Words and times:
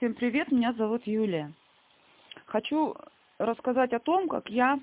Всем 0.00 0.14
привет, 0.14 0.50
меня 0.50 0.72
зовут 0.72 1.06
Юлия. 1.06 1.52
Хочу 2.46 2.96
рассказать 3.36 3.92
о 3.92 3.98
том, 3.98 4.28
как 4.28 4.48
я 4.48 4.80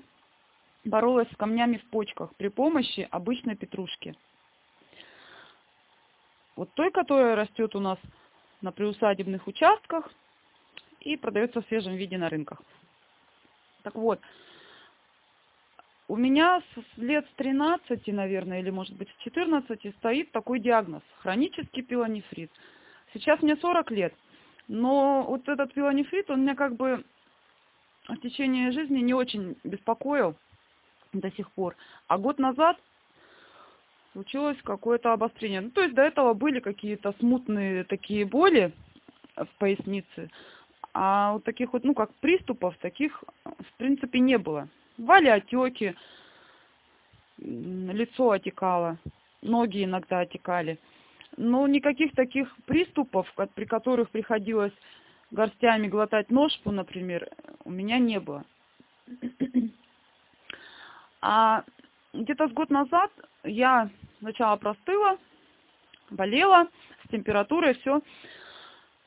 боролась 0.84 1.28
с 1.32 1.36
камнями 1.36 1.78
в 1.78 1.90
почках 1.90 2.32
при 2.36 2.46
помощи 2.46 3.08
обычной 3.10 3.56
петрушки. 3.56 4.14
Вот 6.54 6.72
той, 6.74 6.92
которая 6.92 7.34
растет 7.34 7.74
у 7.74 7.80
нас 7.80 7.98
на 8.60 8.70
приусадебных 8.70 9.48
участках 9.48 10.08
и 11.00 11.16
продается 11.16 11.62
в 11.62 11.66
свежем 11.66 11.96
виде 11.96 12.16
на 12.16 12.28
рынках. 12.28 12.62
Так 13.82 13.96
вот, 13.96 14.20
у 16.06 16.14
меня 16.14 16.62
с 16.76 16.96
лет 16.96 17.26
с 17.26 17.34
13, 17.34 18.06
наверное, 18.06 18.60
или 18.60 18.70
может 18.70 18.94
быть 18.94 19.08
с 19.10 19.24
14 19.24 19.96
стоит 19.96 20.30
такой 20.30 20.60
диагноз– 20.60 21.02
хронический 21.22 21.82
пилонефрит. 21.82 22.52
Сейчас 23.12 23.42
мне 23.42 23.56
40 23.56 23.90
лет– 23.90 24.14
но 24.68 25.24
вот 25.26 25.48
этот 25.48 25.72
пилонефрит, 25.72 26.30
он 26.30 26.42
меня 26.42 26.54
как 26.54 26.76
бы 26.76 27.04
в 28.06 28.16
течение 28.18 28.70
жизни 28.70 29.00
не 29.00 29.14
очень 29.14 29.56
беспокоил 29.64 30.36
до 31.12 31.30
сих 31.32 31.50
пор. 31.52 31.74
А 32.06 32.18
год 32.18 32.38
назад 32.38 32.78
случилось 34.12 34.58
какое-то 34.62 35.12
обострение. 35.12 35.62
Ну, 35.62 35.70
то 35.70 35.82
есть 35.82 35.94
до 35.94 36.02
этого 36.02 36.34
были 36.34 36.60
какие-то 36.60 37.14
смутные 37.18 37.84
такие 37.84 38.24
боли 38.24 38.72
в 39.36 39.48
пояснице, 39.58 40.30
а 40.92 41.34
вот 41.34 41.44
таких 41.44 41.72
вот, 41.72 41.84
ну, 41.84 41.94
как 41.94 42.12
приступов, 42.14 42.76
таких, 42.78 43.22
в 43.44 43.72
принципе, 43.76 44.18
не 44.18 44.36
было. 44.36 44.68
Бывали 44.96 45.28
отеки, 45.28 45.94
лицо 47.38 48.32
отекало, 48.32 48.98
ноги 49.42 49.84
иногда 49.84 50.20
отекали. 50.20 50.78
Но 51.40 51.68
никаких 51.68 52.14
таких 52.16 52.52
приступов, 52.66 53.32
при 53.54 53.64
которых 53.64 54.10
приходилось 54.10 54.72
горстями 55.30 55.86
глотать 55.86 56.32
ножку, 56.32 56.72
например, 56.72 57.28
у 57.64 57.70
меня 57.70 57.98
не 57.98 58.20
было. 58.20 58.44
А 61.20 61.64
где-то 62.12 62.46
с 62.46 62.52
год 62.52 62.70
назад 62.70 63.10
я 63.42 63.90
сначала 64.20 64.54
простыла, 64.56 65.18
болела, 66.10 66.68
с 67.04 67.10
температурой, 67.10 67.74
все. 67.74 68.02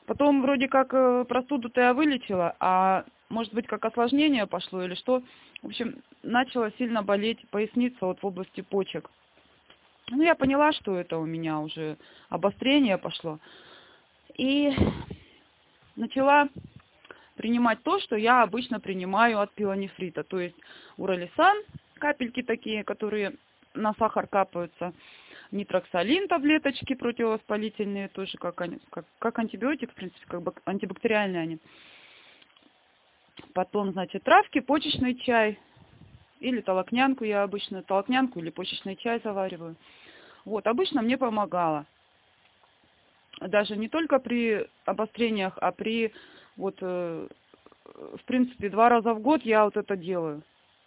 Потом 0.04 0.42
вроде 0.42 0.68
как 0.68 0.92
э, 0.92 1.24
простуду-то 1.26 1.80
я 1.80 1.94
вылечила, 1.94 2.54
а 2.60 3.06
может 3.30 3.54
быть 3.54 3.66
как 3.66 3.86
осложнение 3.86 4.46
пошло 4.46 4.82
или 4.82 4.94
что. 4.94 5.22
В 5.62 5.68
общем, 5.68 6.02
начала 6.22 6.70
сильно 6.72 7.02
болеть 7.02 7.48
поясница 7.48 7.96
вот 8.02 8.22
в 8.22 8.26
области 8.26 8.60
почек. 8.60 9.08
Ну, 10.10 10.22
я 10.22 10.34
поняла, 10.34 10.72
что 10.72 10.96
это 10.96 11.18
у 11.18 11.26
меня 11.26 11.60
уже 11.60 11.96
обострение 12.28 12.98
пошло. 12.98 13.38
И 14.36 14.72
начала 15.96 16.48
принимать 17.36 17.82
то, 17.82 17.98
что 18.00 18.16
я 18.16 18.42
обычно 18.42 18.80
принимаю 18.80 19.40
от 19.40 19.52
пилонефрита. 19.52 20.22
То 20.24 20.40
есть 20.40 20.56
уралисан, 20.96 21.56
капельки 21.98 22.42
такие, 22.42 22.84
которые 22.84 23.34
на 23.74 23.94
сахар 23.94 24.26
капаются, 24.26 24.92
нитроксалин, 25.50 26.28
таблеточки 26.28 26.94
противовоспалительные, 26.94 28.08
тоже 28.08 28.38
как, 28.38 28.56
как, 28.56 29.04
как 29.18 29.38
антибиотик, 29.38 29.92
в 29.92 29.94
принципе, 29.94 30.26
как 30.26 30.42
бы 30.42 30.52
антибактериальные 30.64 31.42
они. 31.42 31.58
Потом, 33.54 33.92
значит, 33.92 34.22
травки, 34.24 34.60
почечный 34.60 35.14
чай, 35.14 35.58
или 36.42 36.60
толокнянку 36.60 37.24
я 37.24 37.42
обычно, 37.42 37.82
толокнянку 37.82 38.40
или 38.40 38.50
почечный 38.50 38.96
чай 38.96 39.20
завариваю. 39.22 39.76
Вот, 40.44 40.66
обычно 40.66 41.02
мне 41.02 41.16
помогало. 41.16 41.86
Даже 43.40 43.76
не 43.76 43.88
только 43.88 44.18
при 44.18 44.68
обострениях, 44.84 45.56
а 45.60 45.72
при, 45.72 46.12
вот, 46.56 46.76
э, 46.80 47.28
в 47.94 48.24
принципе, 48.24 48.68
два 48.68 48.88
раза 48.88 49.14
в 49.14 49.20
год 49.20 49.42
я 49.44 49.64
вот 49.64 49.76
это 49.76 49.96
делаю, 49.96 50.42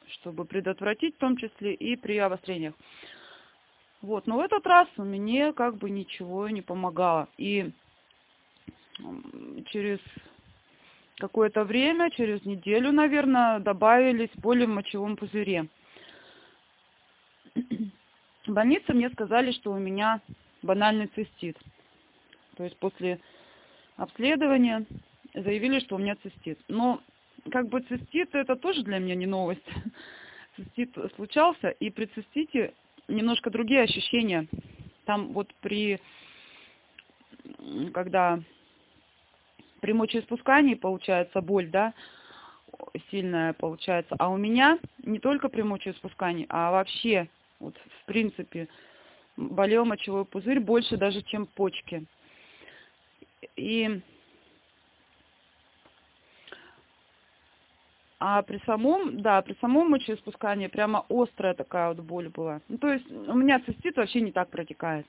чтобы 0.08 0.46
предотвратить 0.46 1.16
в 1.16 1.20
том 1.20 1.38
числе 1.38 1.74
и 1.74 1.96
при 1.96 2.18
обострениях. 2.18 2.76
Вот, 4.02 4.28
но 4.28 4.38
в 4.38 4.42
этот 4.42 4.66
раз 4.68 4.88
мне 4.98 5.54
как 5.54 5.78
бы 5.78 5.90
ничего 5.90 6.48
не 6.50 6.62
помогало. 6.62 7.28
И 7.38 7.72
через 9.68 10.00
какое-то 11.18 11.64
время, 11.64 12.12
через 12.12 12.44
неделю, 12.46 12.92
наверное, 12.92 13.60
добавились 13.60 14.30
боли 14.36 14.66
в 14.66 14.70
мочевом 14.70 15.16
пузыре. 15.16 15.68
В 18.46 18.52
больнице 18.52 18.94
мне 18.94 19.10
сказали, 19.10 19.52
что 19.52 19.72
у 19.72 19.78
меня 19.78 20.22
банальный 20.62 21.08
цистит. 21.08 21.58
То 22.58 22.64
есть 22.64 22.78
после 22.78 23.20
обследования 23.96 24.86
заявили, 25.34 25.80
что 25.80 25.96
у 25.96 26.00
меня 26.00 26.16
цистит. 26.22 26.60
Но 26.68 27.02
как 27.52 27.70
бы 27.70 27.82
цистит 27.82 28.34
это 28.34 28.56
тоже 28.56 28.84
для 28.84 29.00
меня 29.00 29.16
не 29.16 29.26
новость. 29.26 29.66
Цистит 30.56 30.96
случался, 31.16 31.70
и 31.70 31.90
при 31.90 32.06
цистите 32.06 32.74
немножко 33.10 33.50
другие 33.50 33.82
ощущения. 33.82 34.48
Там 35.04 35.34
вот 35.34 35.54
при, 35.60 36.00
когда 37.94 38.40
при 39.82 39.94
мочеиспускании 39.94 40.76
получается 40.76 41.42
боль, 41.42 41.70
да, 41.70 41.94
сильная 43.12 43.54
получается. 43.54 44.16
А 44.20 44.30
у 44.30 44.38
меня 44.38 44.80
не 45.04 45.20
только 45.20 45.50
при 45.50 45.62
мочеиспускании, 45.62 46.46
а 46.50 46.72
вообще, 46.72 47.30
вот 47.60 47.76
в 47.78 48.06
принципе, 48.06 48.68
болел 49.38 49.86
мочевой 49.86 50.26
пузырь 50.26 50.60
больше 50.60 50.98
даже, 50.98 51.22
чем 51.22 51.46
почки. 51.46 52.06
И 53.56 54.02
А 58.28 58.42
при 58.42 58.60
самом, 58.66 59.22
да, 59.22 59.42
при 59.42 59.56
самом 59.60 59.92
мочеиспускании 59.92 60.68
прямо 60.68 61.06
острая 61.10 61.54
такая 61.54 61.90
вот 61.90 62.00
боль 62.00 62.30
была. 62.30 62.62
Ну, 62.70 62.78
то 62.78 62.92
есть 62.92 63.10
у 63.12 63.34
меня 63.34 63.60
цистит 63.60 63.98
вообще 63.98 64.22
не 64.22 64.32
так 64.32 64.50
протекает. 64.50 65.06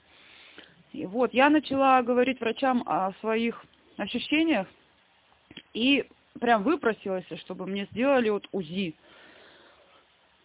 И 0.93 1.07
вот, 1.07 1.33
я 1.33 1.49
начала 1.49 2.03
говорить 2.03 2.41
врачам 2.41 2.83
о 2.85 3.13
своих 3.21 3.65
ощущениях 3.97 4.67
и 5.73 6.07
прям 6.41 6.63
выпросилась, 6.63 7.27
чтобы 7.41 7.67
мне 7.67 7.87
сделали 7.93 8.29
вот 8.29 8.49
УЗИ. 8.53 8.95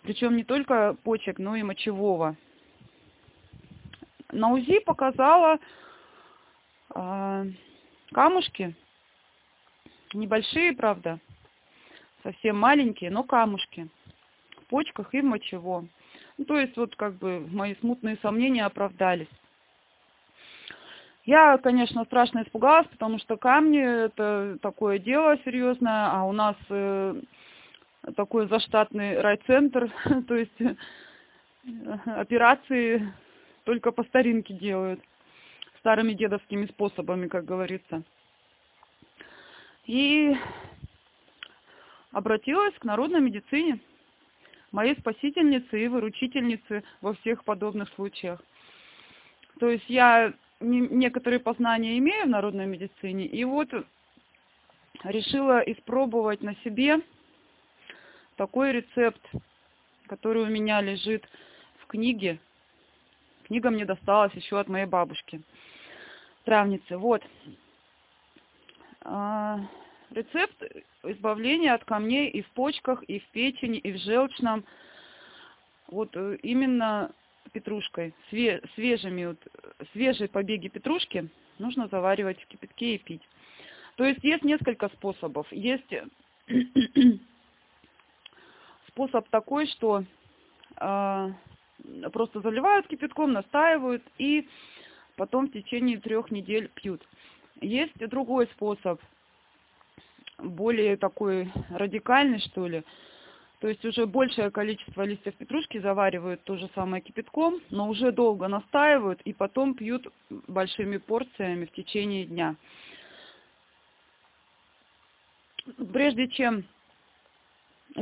Причем 0.03 0.35
не 0.35 0.43
только 0.43 0.95
почек, 1.03 1.37
но 1.37 1.55
и 1.55 1.63
мочевого. 1.63 2.35
На 4.31 4.51
УЗИ 4.51 4.79
показала 4.79 5.59
э, 6.95 7.45
камушки. 8.11 8.75
Небольшие, 10.13 10.73
правда. 10.73 11.19
Совсем 12.23 12.57
маленькие, 12.57 13.11
но 13.11 13.23
камушки. 13.23 13.89
В 14.61 14.65
почках 14.67 15.13
и 15.13 15.21
в 15.21 15.25
мочевом. 15.25 15.89
Ну, 16.37 16.45
то 16.45 16.59
есть 16.59 16.75
вот 16.77 16.95
как 16.95 17.15
бы 17.15 17.45
мои 17.51 17.75
смутные 17.75 18.17
сомнения 18.21 18.65
оправдались. 18.65 19.27
Я, 21.25 21.57
конечно, 21.59 22.03
страшно 22.05 22.41
испугалась, 22.43 22.87
потому 22.87 23.19
что 23.19 23.37
камни– 23.37 23.79
это 24.05 24.57
такое 24.61 24.97
дело 24.97 25.37
серьезное, 25.45 26.09
а 26.11 26.23
у 26.23 26.31
нас 26.31 26.55
э, 26.69 27.21
такой 28.15 28.47
заштатный 28.47 29.19
райцентр, 29.21 29.91
то 30.27 30.35
есть 30.35 30.59
э, 30.61 30.75
операции 32.05 33.13
только 33.65 33.91
по 33.91 34.03
старинке 34.05 34.55
делают, 34.55 34.99
старыми 35.79 36.13
дедовскими 36.13 36.65
способами, 36.65 37.27
как 37.27 37.45
говорится. 37.45 38.01
И 39.85 40.35
обратилась 42.11 42.73
к 42.79 42.83
народной 42.83 43.21
медицине, 43.21 43.79
моей 44.71 44.95
спасительнице 44.97 45.83
и 45.83 45.87
выручительнице 45.87 46.83
во 47.01 47.13
всех 47.13 47.43
подобных 47.43 47.89
случаях. 47.89 48.41
То 49.59 49.69
есть 49.69 49.87
я 49.87 50.33
некоторые 50.61 51.39
познания 51.39 51.97
имею 51.97 52.25
в 52.25 52.29
народной 52.29 52.65
медицине, 52.65 53.25
и 53.25 53.43
вот 53.43 53.69
решила 55.03 55.59
испробовать 55.59 56.41
на 56.41 56.55
себе 56.57 57.01
такой 58.35 58.71
рецепт, 58.71 59.21
который 60.07 60.43
у 60.43 60.47
меня 60.47 60.81
лежит 60.81 61.27
в 61.79 61.87
книге. 61.87 62.39
Книга 63.43 63.69
мне 63.69 63.85
досталась 63.85 64.33
еще 64.33 64.59
от 64.59 64.67
моей 64.67 64.85
бабушки, 64.85 65.41
травницы. 66.45 66.97
Вот. 66.97 67.21
А, 69.03 69.59
рецепт 70.11 70.63
избавления 71.03 71.73
от 71.73 71.83
камней 71.85 72.29
и 72.29 72.41
в 72.41 72.49
почках, 72.51 73.03
и 73.03 73.19
в 73.19 73.27
печени, 73.29 73.79
и 73.79 73.91
в 73.91 73.97
желчном. 73.97 74.63
Вот 75.87 76.15
э, 76.15 76.37
именно 76.43 77.11
петрушкой, 77.51 78.13
свежими, 78.29 79.25
вот, 79.25 79.39
свежие 79.93 80.27
побеги 80.27 80.67
петрушки 80.67 81.29
нужно 81.59 81.87
заваривать 81.87 82.41
в 82.41 82.47
кипятке 82.47 82.95
и 82.95 82.97
пить. 82.97 83.27
То 83.95 84.05
есть 84.05 84.23
есть 84.23 84.43
несколько 84.43 84.89
способов. 84.89 85.47
Есть 85.51 85.93
способ 88.87 89.27
такой, 89.29 89.67
что 89.67 90.03
э, 90.79 91.29
просто 92.11 92.41
заливают 92.41 92.87
кипятком, 92.87 93.33
настаивают 93.33 94.03
и 94.17 94.47
потом 95.17 95.47
в 95.47 95.51
течение 95.51 95.99
трех 95.99 96.31
недель 96.31 96.69
пьют. 96.73 97.05
Есть 97.59 97.97
другой 98.09 98.47
способ. 98.47 98.99
более 100.37 100.97
такой 100.97 101.51
радикальный, 101.69 102.39
что 102.39 102.67
ли. 102.67 102.83
То 103.61 103.67
есть 103.67 103.85
уже 103.85 104.07
большее 104.07 104.49
количество 104.49 105.03
листьев 105.03 105.35
петрушки 105.35 105.77
заваривают 105.77 106.43
то 106.43 106.57
же 106.57 106.67
самое 106.73 107.03
кипятком, 107.03 107.61
но 107.69 107.87
уже 107.87 108.11
долго 108.11 108.47
настаивают 108.47 109.21
и 109.21 109.33
потом 109.33 109.75
пьют 109.75 110.11
большими 110.47 110.97
порциями 110.97 111.65
в 111.65 111.71
течение 111.71 112.25
дня. 112.25 112.55
Прежде 115.93 116.27
чем 116.27 116.63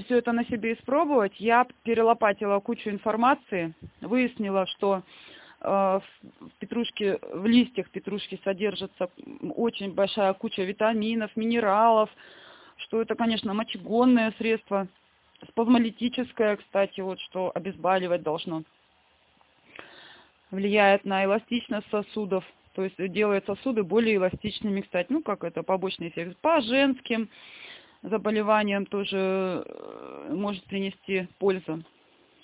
все 0.05 0.19
это 0.19 0.31
на 0.31 0.45
себе 0.45 0.75
испробовать, 0.75 1.33
я 1.41 1.67
перелопатила 1.83 2.61
кучу 2.61 2.89
информации, 2.89 3.73
выяснила, 3.99 4.65
что 4.65 5.03
э, 5.59 5.65
в 5.67 6.01
петрушке, 6.59 7.19
в 7.33 7.45
листьях 7.45 7.89
петрушки 7.89 8.39
содержится 8.45 9.09
очень 9.57 9.93
большая 9.93 10.31
куча 10.35 10.63
витаминов, 10.63 11.35
минералов, 11.35 12.09
что 12.77 13.01
это, 13.01 13.15
конечно, 13.15 13.53
мочегонное 13.53 14.33
средство, 14.37 14.87
спазмолитическое, 15.47 16.57
кстати, 16.57 17.01
вот 17.01 17.19
что 17.19 17.51
обезболивать 17.53 18.23
должно. 18.23 18.63
Влияет 20.51 21.05
на 21.05 21.23
эластичность 21.25 21.89
сосудов, 21.89 22.43
то 22.73 22.83
есть 22.83 22.95
делает 23.11 23.45
сосуды 23.45 23.83
более 23.83 24.15
эластичными, 24.15 24.81
кстати, 24.81 25.07
ну 25.11 25.21
как 25.21 25.43
это 25.43 25.63
побочный 25.63 26.09
эффект 26.09 26.37
по 26.37 26.59
женским 26.61 27.29
заболеваниям 28.01 28.85
тоже 28.85 29.63
э, 29.65 30.33
может 30.33 30.63
принести 30.65 31.27
пользу. 31.37 31.83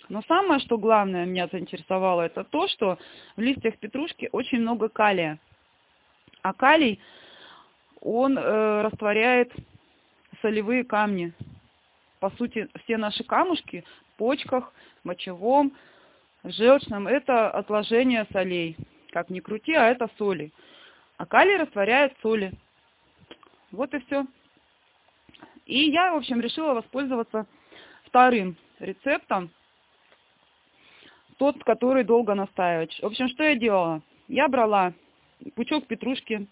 Но 0.09 0.21
самое, 0.27 0.59
что 0.59 0.77
главное 0.77 1.25
меня 1.25 1.47
заинтересовало, 1.47 2.21
это 2.21 2.43
то, 2.43 2.67
что 2.67 2.99
в 3.35 3.41
листьях 3.41 3.77
петрушки 3.77 4.29
очень 4.31 4.59
много 4.59 4.89
калия. 4.89 5.39
А 6.41 6.53
калий, 6.53 6.99
он 8.01 8.37
э, 8.37 8.81
растворяет 8.81 9.51
солевые 10.41 10.83
камни. 10.83 11.33
По 12.19 12.29
сути, 12.31 12.67
все 12.83 12.97
наши 12.97 13.23
камушки 13.23 13.83
в 14.13 14.17
почках, 14.17 14.73
мочевом, 15.03 15.73
желчном– 16.43 17.07
это 17.09 17.49
отложение 17.49 18.25
солей. 18.31 18.77
Как 19.11 19.29
ни 19.29 19.39
крути, 19.39 19.73
а 19.73 19.87
это 19.87 20.09
соли. 20.17 20.51
А 21.17 21.25
калий 21.25 21.57
растворяет 21.57 22.13
соли. 22.21 22.51
Вот 23.71 23.93
и 23.93 23.99
все. 23.99 24.25
И 25.65 25.89
я, 25.89 26.13
в 26.13 26.17
общем, 26.17 26.41
решила 26.41 26.73
воспользоваться 26.73 27.47
вторым 28.05 28.57
рецептом, 28.79 29.49
тот, 31.37 31.61
который 31.63 32.03
долго 32.03 32.33
настаивать. 32.35 32.97
В 33.01 33.05
общем, 33.05 33.27
что 33.29 33.43
я 33.43 33.55
делала? 33.55 34.01
Я 34.27 34.47
брала 34.47 34.93
пучок 35.55 35.87
петрушки, 35.87 36.47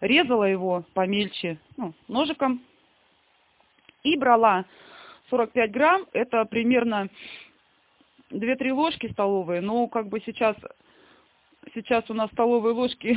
резала 0.00 0.44
его 0.44 0.84
помельче 0.94 1.58
ну, 1.76 1.94
ножиком 2.06 2.62
и 4.02 4.16
брала 4.16 4.64
45 5.30 5.70
грамм, 5.70 6.06
это 6.12 6.44
примерно 6.44 7.08
2-3 8.30 8.72
ложки 8.72 9.10
столовые, 9.12 9.60
но 9.60 9.86
как 9.88 10.08
бы 10.08 10.20
сейчас, 10.20 10.56
сейчас 11.74 12.08
у 12.10 12.14
нас 12.14 12.30
столовые 12.32 12.74
ложки, 12.74 13.16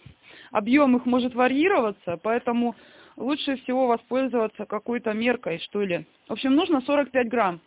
объем 0.50 0.96
их 0.96 1.06
может 1.06 1.34
варьироваться, 1.34 2.18
поэтому 2.22 2.74
лучше 3.16 3.56
всего 3.56 3.86
воспользоваться 3.86 4.66
какой-то 4.66 5.12
меркой, 5.12 5.58
что 5.58 5.82
ли. 5.82 6.06
В 6.28 6.32
общем, 6.32 6.54
нужно 6.54 6.80
45 6.80 7.28
грамм 7.28 7.60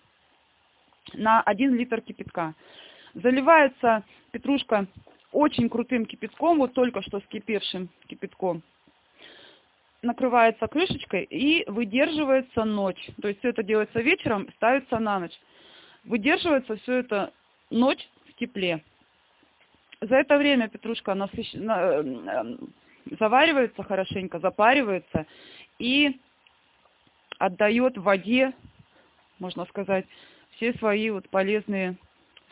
на 1.13 1.41
1 1.41 1.75
литр 1.75 2.01
кипятка. 2.01 2.53
Заливается 3.13 4.03
петрушка 4.31 4.87
очень 5.31 5.69
крутым 5.69 6.05
кипятком, 6.05 6.59
вот 6.59 6.73
только 6.73 7.01
что 7.01 7.19
скипевшим 7.21 7.89
кипятком. 8.07 8.63
Накрывается 10.01 10.67
крышечкой 10.67 11.23
и 11.23 11.63
выдерживается 11.69 12.63
ночь. 12.63 13.09
То 13.21 13.27
есть 13.27 13.39
все 13.39 13.49
это 13.49 13.63
делается 13.63 14.01
вечером, 14.01 14.49
ставится 14.55 14.97
на 14.97 15.19
ночь. 15.19 15.39
Выдерживается 16.03 16.75
все 16.77 16.97
это 16.97 17.31
ночь 17.69 18.09
в 18.27 18.33
тепле. 18.33 18.83
За 20.01 20.15
это 20.15 20.37
время 20.37 20.69
петрушка 20.69 21.13
насыщ... 21.13 21.53
Э, 21.53 22.57
заваривается 23.19 23.83
хорошенько, 23.83 24.39
запаривается 24.39 25.25
и 25.79 26.19
отдает 27.37 27.97
воде, 27.97 28.53
можно 29.39 29.65
сказать, 29.65 30.05
все 30.55 30.73
свои 30.73 31.09
вот 31.09 31.27
полезные 31.29 31.97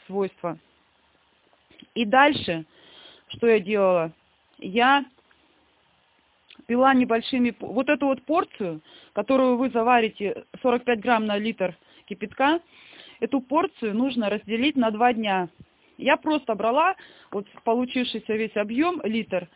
свойства. 0.05 0.57
И 1.93 2.05
дальше, 2.05 2.65
что 3.27 3.47
я 3.47 3.59
делала? 3.59 4.11
Я 4.57 5.05
пила 6.69 6.93
небольшими... 6.93 7.55
Вот 7.59 7.89
эту 7.89 8.05
вот 8.05 8.21
порцию, 8.21 8.81
которую 9.13 9.57
вы 9.57 9.71
заварите 9.71 10.45
45 10.61 10.99
грамм 10.99 11.25
на 11.25 11.35
литр 11.35 11.75
кипятка, 12.05 12.59
эту 13.19 13.41
порцию 13.41 13.95
нужно 13.95 14.29
разделить 14.29 14.75
на 14.75 14.91
два 14.91 15.11
дня. 15.13 15.49
Я 15.97 16.15
просто 16.15 16.53
брала 16.53 16.95
вот 17.31 17.47
получившийся 17.63 18.33
весь 18.35 18.55
объем, 18.55 19.01
литр, 19.03 19.49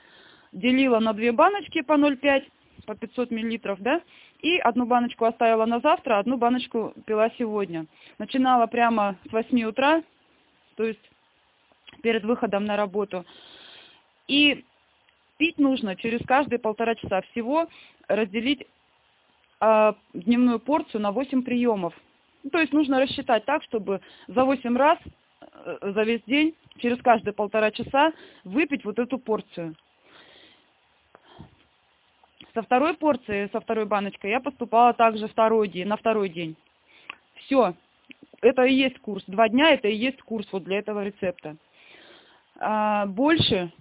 делила 0.51 0.99
на 0.99 1.13
две 1.13 1.31
баночки 1.31 1.83
по 1.83 1.93
0,5, 1.93 2.45
по 2.87 2.95
500 2.95 3.29
миллилитров, 3.29 3.79
да, 3.79 4.01
и 4.41 4.57
одну 4.57 4.87
баночку 4.87 5.25
оставила 5.25 5.67
на 5.67 5.81
завтра, 5.81 6.17
одну 6.17 6.37
баночку 6.37 6.95
пила 7.05 7.29
сегодня. 7.37 7.85
Начинала 8.17 8.65
прямо 8.65 9.17
с 9.29 9.31
8 9.31 9.63
утра, 9.65 10.01
то 10.75 10.83
есть 10.83 11.11
перед 12.01 12.23
выходом 12.23 12.65
на 12.65 12.75
работу. 12.75 13.23
И 14.27 14.65
пить 15.37 15.57
нужно 15.57 15.95
через 15.95 16.25
каждые 16.25 16.59
полтора 16.59 16.95
часа. 16.95 17.21
Всего 17.31 17.67
разделить 18.07 18.65
э, 19.61 19.93
дневную 20.13 20.59
порцию 20.59 21.01
на 21.01 21.11
8 21.11 21.43
приемов. 21.43 21.93
Ну, 22.43 22.49
то 22.49 22.59
есть 22.59 22.73
нужно 22.73 22.99
рассчитать 22.99 23.45
так, 23.45 23.63
чтобы 23.63 24.01
за 24.27 24.43
8 24.43 24.77
раз 24.77 24.99
э, 25.41 25.77
за 25.81 26.03
весь 26.03 26.23
день, 26.23 26.55
через 26.77 27.01
каждые 27.01 27.33
полтора 27.33 27.71
часа 27.71 28.13
выпить 28.43 28.85
вот 28.85 28.99
эту 28.99 29.17
порцию. 29.17 29.75
Со 32.53 32.61
второй 32.61 32.93
порции, 32.93 33.49
со 33.51 33.59
второй 33.59 33.85
баночкой 33.85 34.31
я 34.31 34.39
поступала 34.39 34.93
также 34.93 35.27
второй 35.27 35.67
день, 35.67 35.87
на 35.87 35.97
второй 35.97 36.29
день. 36.29 36.55
Все. 37.35 37.73
Это 38.41 38.63
и 38.63 38.73
есть 38.73 38.99
курс. 38.99 39.23
Два 39.25 39.49
дня 39.49 39.71
это 39.71 39.87
и 39.87 39.95
есть 39.95 40.21
курс 40.21 40.47
вот 40.51 40.63
для 40.63 40.79
этого 40.79 41.03
рецепта. 41.03 41.55
А, 42.59 43.05
больше, 43.07 43.71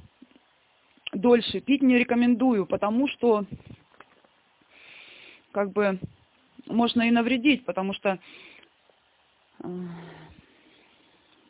дольше 1.12 1.60
пить 1.60 1.82
не 1.82 1.98
рекомендую, 1.98 2.66
потому 2.66 3.08
что 3.08 3.44
как 5.52 5.72
бы 5.72 5.98
можно 6.66 7.02
и 7.02 7.10
навредить, 7.10 7.64
потому 7.64 7.92
что, 7.92 8.18
э, 9.62 9.68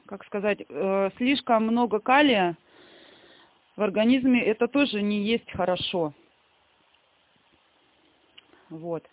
как 0.07 0.25
сказать, 0.25 0.65
э, 0.69 1.11
слишком 1.17 1.67
много 1.67 2.01
калия 2.01 2.57
в 3.77 3.83
организме, 3.83 4.43
это 4.43 4.69
тоже 4.69 5.01
не 5.03 5.23
есть 5.23 5.51
хорошо. 5.51 6.13
Вот. 8.69 9.05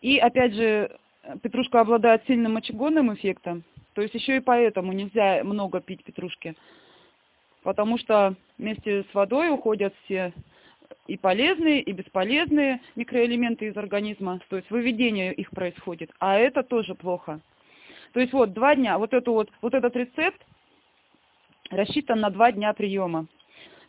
И 0.00 0.18
опять 0.18 0.54
же, 0.54 0.98
петрушка 1.42 1.80
обладает 1.80 2.24
сильным 2.26 2.54
мочегонным 2.54 3.14
эффектом. 3.14 3.64
То 3.94 4.02
есть 4.02 4.14
еще 4.14 4.36
и 4.36 4.40
поэтому 4.40 4.92
нельзя 4.92 5.42
много 5.44 5.80
пить 5.80 6.04
петрушки. 6.04 6.56
Потому 7.62 7.98
что 7.98 8.34
вместе 8.58 9.04
с 9.10 9.14
водой 9.14 9.50
уходят 9.50 9.94
все 10.04 10.32
и 11.06 11.16
полезные, 11.16 11.80
и 11.80 11.92
бесполезные 11.92 12.80
микроэлементы 12.96 13.66
из 13.66 13.76
организма. 13.76 14.40
То 14.48 14.56
есть 14.56 14.70
выведение 14.70 15.32
их 15.32 15.50
происходит. 15.50 16.10
А 16.18 16.36
это 16.36 16.62
тоже 16.62 16.94
плохо. 16.94 17.40
То 18.12 18.20
есть 18.20 18.32
вот 18.32 18.52
два 18.52 18.74
дня, 18.74 18.98
вот, 18.98 19.12
эту 19.14 19.32
вот, 19.32 19.50
вот 19.62 19.74
этот 19.74 19.96
рецепт 19.96 20.40
рассчитан 21.70 22.20
на 22.20 22.30
два 22.30 22.52
дня 22.52 22.72
приема. 22.72 23.26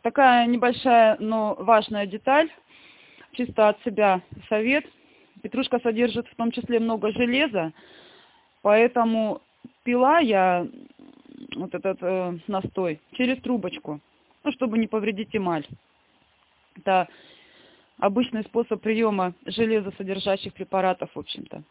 Такая 0.02 0.48
небольшая, 0.48 1.18
но 1.20 1.56
важная 1.56 2.06
деталь 2.06 2.50
чисто 3.34 3.70
от 3.70 3.82
себя 3.84 4.22
совет. 4.50 4.86
Петрушка 5.42 5.80
содержит 5.80 6.28
в 6.28 6.36
том 6.36 6.52
числе 6.52 6.80
много 6.80 7.12
железа, 7.12 7.74
поэтому 8.62 9.42
пила 9.84 10.20
я 10.20 10.66
вот 11.56 11.74
этот 11.74 11.98
э, 12.02 12.38
настой 12.48 13.00
через 13.14 13.42
трубочку, 13.42 14.00
ну, 14.44 14.52
чтобы 14.52 14.78
не 14.78 14.88
повредить 14.88 15.36
эмаль. 15.36 15.66
Это 16.76 17.08
обычный 17.98 18.44
способ 18.44 18.82
приема 18.82 19.34
железосодержащих 19.46 20.54
препаратов, 20.54 21.12
в 21.14 21.20
общем-то. 21.20 21.64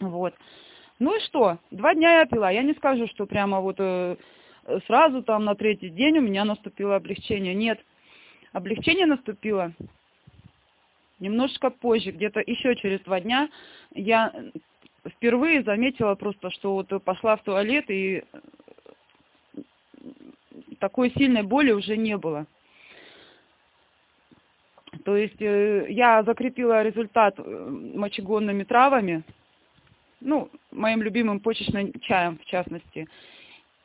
Вот. 0.00 0.34
Ну 0.98 1.16
и 1.16 1.20
что? 1.20 1.58
Два 1.70 1.94
дня 1.94 2.20
я 2.20 2.26
пила. 2.26 2.50
Я 2.50 2.62
не 2.62 2.74
скажу, 2.74 3.06
что 3.08 3.26
прямо 3.26 3.60
вот 3.60 3.76
э, 3.78 4.16
сразу 4.86 5.22
там 5.22 5.44
на 5.44 5.54
третий 5.54 5.90
день 5.90 6.18
у 6.18 6.22
меня 6.22 6.44
наступило 6.44 6.96
облегчение. 6.96 7.54
Нет. 7.54 7.80
Облегчение 8.52 9.06
наступило 9.06 9.72
немножко 11.18 11.70
позже, 11.70 12.10
где-то 12.10 12.40
еще 12.40 12.76
через 12.76 13.00
два 13.00 13.20
дня. 13.20 13.48
Я 13.94 14.32
впервые 15.10 15.62
заметила 15.62 16.14
просто, 16.14 16.50
что 16.50 16.74
вот 16.74 17.02
пошла 17.04 17.36
в 17.36 17.42
туалет 17.42 17.90
и 17.90 18.24
такой 20.78 21.10
сильной 21.12 21.42
боли 21.42 21.72
уже 21.72 21.96
не 21.96 22.16
было. 22.16 22.46
То 25.04 25.16
есть 25.16 25.40
э, 25.40 25.86
я 25.90 26.22
закрепила 26.22 26.82
результат 26.82 27.34
э, 27.38 27.42
мочегонными 27.94 28.64
травами, 28.64 29.22
ну, 30.20 30.50
моим 30.70 31.02
любимым 31.02 31.40
почечным 31.40 31.92
чаем, 32.00 32.38
в 32.38 32.44
частности. 32.46 33.06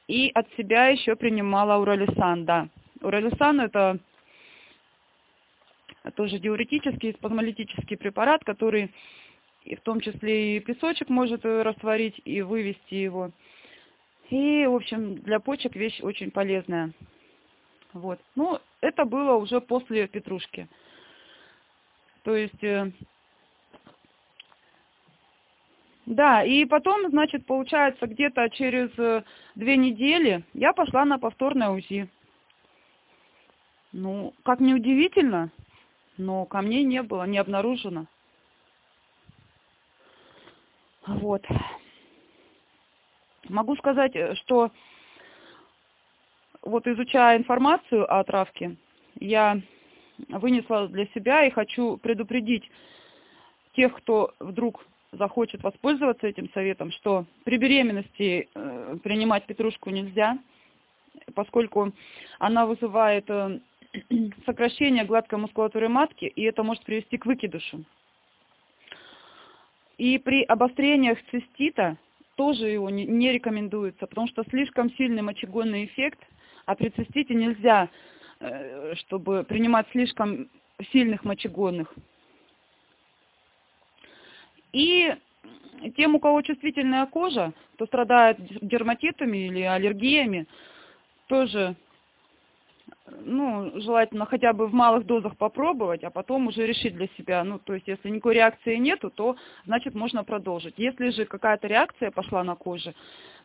И 0.07 0.31
от 0.33 0.47
себя 0.57 0.87
еще 0.87 1.15
принимала 1.15 1.81
уралисан, 1.81 2.45
да. 2.45 2.69
Уралисан 3.01 3.61
это 3.61 3.99
тоже 6.15 6.39
диуретический, 6.39 7.13
спазмолитический 7.13 7.97
препарат, 7.97 8.43
который 8.43 8.91
и 9.63 9.75
в 9.75 9.81
том 9.81 9.99
числе 9.99 10.57
и 10.57 10.59
песочек 10.59 11.09
может 11.09 11.45
растворить 11.45 12.21
и 12.25 12.41
вывести 12.41 12.95
его. 12.95 13.31
И, 14.29 14.65
в 14.65 14.75
общем, 14.75 15.15
для 15.15 15.39
почек 15.39 15.75
вещь 15.75 15.99
очень 16.01 16.31
полезная. 16.31 16.91
Вот. 17.93 18.19
Ну, 18.35 18.59
это 18.79 19.05
было 19.05 19.35
уже 19.35 19.59
после 19.59 20.07
петрушки. 20.07 20.67
То 22.23 22.35
есть, 22.35 22.63
э, 22.63 22.91
да, 26.05 26.43
и 26.43 26.65
потом, 26.65 27.09
значит, 27.09 27.45
получается, 27.45 28.07
где-то 28.07 28.49
через 28.49 28.89
э, 28.97 29.23
две 29.55 29.75
недели 29.75 30.43
я 30.53 30.73
пошла 30.73 31.03
на 31.03 31.19
повторное 31.19 31.69
УЗИ. 31.69 32.09
Ну, 33.91 34.33
как 34.43 34.61
не 34.61 34.73
удивительно, 34.73 35.51
но 36.17 36.45
камней 36.45 36.83
не 36.83 37.03
было, 37.03 37.25
не 37.25 37.37
обнаружено. 37.37 38.05
Вот. 41.07 41.45
Могу 43.49 43.75
сказать, 43.75 44.15
э, 44.15 44.35
что 44.35 44.71
вот 46.61 46.87
изучая 46.87 47.37
информацию 47.37 48.11
о 48.11 48.23
травке, 48.23 48.75
я 49.19 49.59
вынесла 50.29 50.87
для 50.87 51.07
себя 51.07 51.45
и 51.45 51.51
хочу 51.51 51.97
предупредить 51.97 52.69
тех, 53.73 53.95
кто 53.95 54.33
вдруг 54.39 54.85
захочет 55.11 55.63
воспользоваться 55.63 56.27
этим 56.27 56.49
советом, 56.51 56.91
что 56.91 57.25
при 57.43 57.57
беременности 57.57 58.47
э, 58.53 58.97
принимать 59.03 59.45
петрушку 59.45 59.89
нельзя, 59.89 60.37
поскольку 61.35 61.91
она 62.39 62.65
вызывает 62.65 63.29
э, 63.29 63.59
сокращение 64.45 65.03
гладкой 65.03 65.39
мускулатуры 65.39 65.89
матки, 65.89 66.25
и 66.25 66.43
это 66.43 66.63
может 66.63 66.83
привести 66.83 67.17
к 67.17 67.25
выкидышу. 67.25 67.83
И 69.97 70.17
при 70.17 70.43
обострениях 70.43 71.19
цистита 71.29 71.97
тоже 72.35 72.67
его 72.67 72.89
не, 72.89 73.31
рекомендуется, 73.31 74.07
потому 74.07 74.27
что 74.27 74.43
слишком 74.49 74.91
сильный 74.93 75.21
мочегонный 75.21 75.85
эффект, 75.85 76.19
а 76.65 76.75
при 76.75 76.89
цистите 76.89 77.35
нельзя, 77.35 77.89
э, 78.39 78.95
чтобы 78.95 79.43
принимать 79.43 79.87
слишком 79.91 80.49
сильных 80.91 81.23
мочегонных. 81.23 81.93
И 84.73 85.13
тем, 85.97 86.15
у 86.15 86.19
кого 86.19 86.41
чувствительная 86.41 87.05
кожа, 87.05 87.53
кто 87.75 87.85
страдает 87.85 88.37
дерматитами 88.61 89.47
или 89.47 89.61
аллергиями, 89.61 90.47
тоже 91.27 91.75
ну, 93.07 93.79
желательно 93.81 94.25
хотя 94.25 94.53
бы 94.53 94.67
в 94.67 94.73
малых 94.73 95.05
дозах 95.05 95.37
попробовать, 95.37 96.03
а 96.03 96.09
потом 96.09 96.47
уже 96.47 96.65
решить 96.65 96.95
для 96.95 97.07
себя. 97.17 97.43
Ну, 97.43 97.59
то 97.59 97.73
есть, 97.73 97.87
если 97.87 98.09
никакой 98.09 98.35
реакции 98.35 98.75
нету, 98.75 99.09
то, 99.09 99.35
значит, 99.65 99.95
можно 99.95 100.23
продолжить. 100.23 100.75
Если 100.77 101.09
же 101.09 101.25
какая-то 101.25 101.67
реакция 101.67 102.11
пошла 102.11 102.43
на 102.43 102.55
коже, 102.55 102.93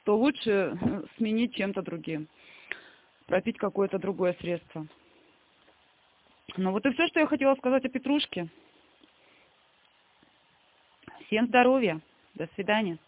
то 0.04 0.16
лучше 0.16 0.78
э, 0.80 1.02
сменить 1.16 1.54
чем-то 1.54 1.82
другим. 1.82 2.28
Пропить 3.26 3.56
какое-то 3.58 3.98
другое 3.98 4.36
средство. 4.40 4.86
Ну, 6.56 6.70
вот 6.70 6.86
и 6.86 6.92
все, 6.92 7.06
что 7.08 7.20
я 7.20 7.26
хотела 7.26 7.54
сказать 7.56 7.84
о 7.84 7.88
петрушке. 7.88 8.48
Всем 11.26 11.46
здоровья. 11.46 12.00
До 12.34 12.48
свидания. 12.54 12.98